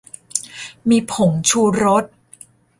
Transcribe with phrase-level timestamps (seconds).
[0.89, 2.05] มีผงชูรส